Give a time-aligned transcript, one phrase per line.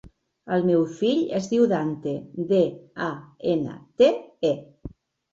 [0.55, 2.13] El meu fill es diu Dante:
[2.51, 2.61] de,
[3.09, 3.09] a,
[3.57, 4.09] ena, te,
[4.53, 4.55] e.